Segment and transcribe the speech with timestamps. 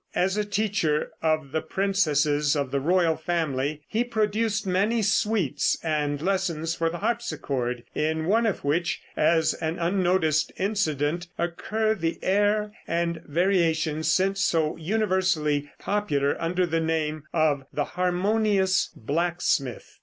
[0.15, 6.19] As a teacher of the princesses of the royal family, he produced many suites and
[6.23, 12.71] lessons for the harpsichord, in one of which, as an unnoticed incident, occur the air
[12.87, 19.99] and variations since so universally popular under the name of "The Harmonious Blacksmith."